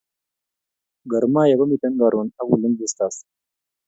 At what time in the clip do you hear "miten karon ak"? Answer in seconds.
1.71-2.47